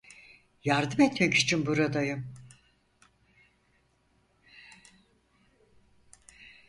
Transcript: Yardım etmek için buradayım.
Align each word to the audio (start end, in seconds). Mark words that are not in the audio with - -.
Yardım 0.63 1.01
etmek 1.01 1.33
için 1.33 1.65
buradayım. 1.65 2.33